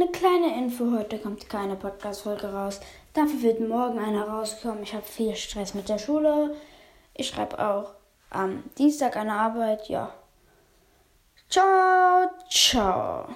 Eine 0.00 0.12
kleine 0.12 0.56
Info, 0.56 0.92
heute 0.96 1.18
kommt 1.18 1.48
keine 1.48 1.74
Podcast-Folge 1.74 2.52
raus. 2.52 2.78
Dafür 3.14 3.42
wird 3.42 3.68
morgen 3.68 3.98
eine 3.98 4.28
rauskommen. 4.28 4.84
Ich 4.84 4.94
habe 4.94 5.02
viel 5.02 5.34
Stress 5.34 5.74
mit 5.74 5.88
der 5.88 5.98
Schule. 5.98 6.54
Ich 7.14 7.26
schreibe 7.26 7.58
auch 7.58 7.94
am 8.30 8.62
Dienstag 8.78 9.16
eine 9.16 9.32
Arbeit. 9.32 9.88
Ja. 9.88 10.14
Ciao, 11.48 12.30
ciao. 12.48 13.26